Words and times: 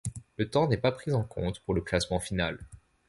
Le 0.37 0.49
temps 0.49 0.67
n'est 0.67 0.77
pas 0.79 0.91
pris 0.91 1.13
en 1.13 1.23
compte 1.23 1.59
pour 1.59 1.75
le 1.75 1.81
classement 1.81 2.19
final. 2.19 2.57